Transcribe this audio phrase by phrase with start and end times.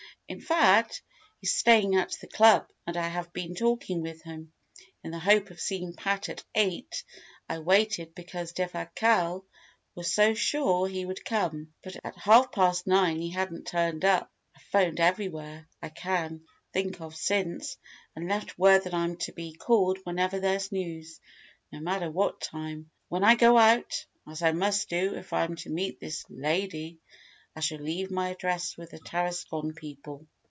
[0.27, 1.01] In fact,
[1.41, 4.53] he's staying at the club, and I have been talking with him.
[5.03, 7.03] In the hope of seeing Pat at eight,
[7.49, 9.43] I waited, because Defasquelle
[9.93, 11.73] was so sure he would come.
[11.83, 14.31] But at half past nine he hadn't turned up.
[14.55, 17.75] I've 'phoned everywhere I can think of since,
[18.15, 21.19] and left word that I'm to be called whenever there's news,
[21.73, 22.89] no matter what time.
[23.09, 26.99] When I go out as I must do if I'm to meet the lady
[27.53, 30.25] I shall leave my address with the Tarascon people."